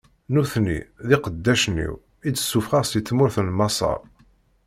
Nutni, 0.33 0.77
d 1.07 1.09
iqeddacen-iw, 1.15 1.93
i 2.27 2.29
d-ssufɣeɣ 2.31 2.83
si 2.87 2.99
tmurt 3.01 3.37
n 3.41 3.49
Maṣer. 3.57 3.99